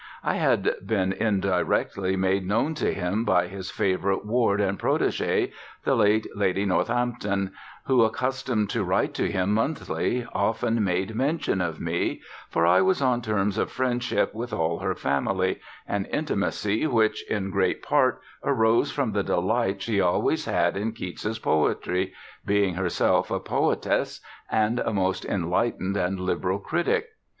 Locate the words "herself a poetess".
22.73-24.19